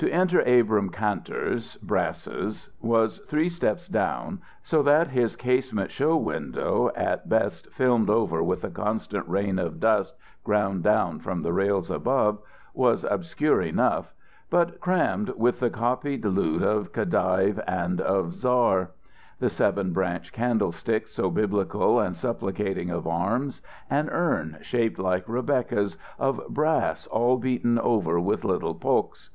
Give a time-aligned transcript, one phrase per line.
[0.00, 6.90] To enter Abrahm Kantor's Brasses was three steps down, so that his casement show window,
[6.94, 10.14] at best filmed over with the constant rain of dust
[10.44, 12.38] ground down from the rails above,
[12.74, 14.12] was obscure enough,
[14.50, 18.90] but crammed with the copied loot of khedive and of czar.
[19.40, 23.62] The seven branch candlestick so Biblical and supplicating of arms.
[23.88, 29.30] An urn, shaped like Rebecca's, of brass all beaten over with little poks.